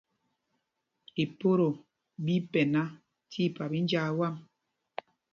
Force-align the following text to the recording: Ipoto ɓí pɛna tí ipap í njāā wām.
Ipoto 1.23 1.67
ɓí 2.23 2.35
pɛna 2.51 2.81
tí 3.29 3.39
ipap 3.47 3.71
í 3.79 3.81
njāā 3.85 4.09
wām. 4.17 4.35